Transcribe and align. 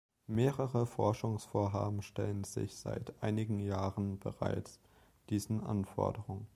Mehrere 0.25 0.87
Forschungsvorhaben 0.87 2.01
stellen 2.01 2.43
sich 2.43 2.75
seit 2.75 3.13
einigen 3.21 3.59
Jahren 3.59 4.17
bereits 4.17 4.79
diesen 5.29 5.63
Anforderungen. 5.63 6.47